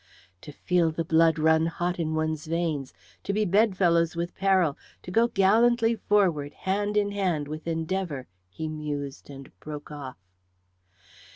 "To 0.41 0.51
feel 0.51 0.89
the 0.89 1.05
blood 1.05 1.37
run 1.37 1.67
hot 1.67 1.99
in 1.99 2.15
one's 2.15 2.47
veins, 2.47 2.91
to 3.23 3.33
be 3.33 3.45
bedfellows 3.45 4.15
with 4.15 4.33
peril, 4.33 4.75
to 5.03 5.11
go 5.11 5.27
gallantly 5.27 5.95
forward 5.95 6.53
hand 6.55 6.97
in 6.97 7.11
hand 7.11 7.47
with 7.47 7.67
endeavour," 7.67 8.25
he 8.49 8.67
mused 8.67 9.29
and 9.29 9.51
broke 9.59 9.91
off. 9.91 10.17